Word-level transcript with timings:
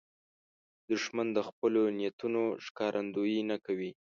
دښمن 0.89 1.27
د 1.33 1.39
خپلو 1.47 1.81
نیتونو 1.99 2.41
ښکارندویي 2.65 3.41
نه 3.51 3.57
کوي 3.65 3.91